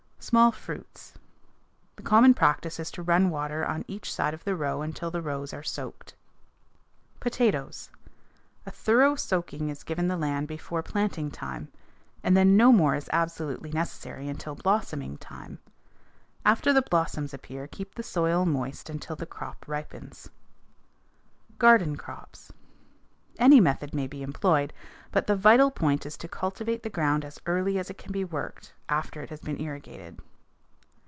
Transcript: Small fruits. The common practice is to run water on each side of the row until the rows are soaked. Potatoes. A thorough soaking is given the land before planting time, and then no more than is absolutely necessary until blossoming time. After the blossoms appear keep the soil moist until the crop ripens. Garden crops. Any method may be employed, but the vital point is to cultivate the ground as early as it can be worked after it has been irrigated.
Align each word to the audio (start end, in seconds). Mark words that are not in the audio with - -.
Small 0.23 0.51
fruits. 0.51 1.15
The 1.95 2.03
common 2.03 2.35
practice 2.35 2.79
is 2.79 2.91
to 2.91 3.01
run 3.01 3.31
water 3.31 3.65
on 3.65 3.83
each 3.87 4.13
side 4.13 4.35
of 4.35 4.43
the 4.43 4.55
row 4.55 4.83
until 4.83 5.09
the 5.09 5.21
rows 5.21 5.51
are 5.51 5.63
soaked. 5.63 6.13
Potatoes. 7.19 7.89
A 8.67 8.71
thorough 8.71 9.15
soaking 9.15 9.69
is 9.69 9.83
given 9.83 10.07
the 10.09 10.15
land 10.17 10.47
before 10.47 10.83
planting 10.83 11.31
time, 11.31 11.69
and 12.23 12.37
then 12.37 12.55
no 12.55 12.71
more 12.71 12.91
than 12.91 12.99
is 12.99 13.09
absolutely 13.11 13.71
necessary 13.71 14.29
until 14.29 14.53
blossoming 14.53 15.17
time. 15.17 15.57
After 16.45 16.71
the 16.71 16.83
blossoms 16.83 17.33
appear 17.33 17.67
keep 17.67 17.95
the 17.95 18.03
soil 18.03 18.45
moist 18.45 18.91
until 18.91 19.15
the 19.15 19.25
crop 19.25 19.65
ripens. 19.67 20.29
Garden 21.57 21.95
crops. 21.95 22.51
Any 23.39 23.59
method 23.61 23.95
may 23.95 24.07
be 24.07 24.21
employed, 24.23 24.71
but 25.11 25.25
the 25.25 25.37
vital 25.37 25.71
point 25.71 26.05
is 26.05 26.15
to 26.17 26.27
cultivate 26.27 26.83
the 26.83 26.89
ground 26.89 27.25
as 27.25 27.39
early 27.45 27.79
as 27.79 27.89
it 27.89 27.97
can 27.97 28.11
be 28.11 28.23
worked 28.25 28.73
after 28.87 29.21
it 29.21 29.29
has 29.29 29.39
been 29.41 29.57
irrigated. 29.59 30.19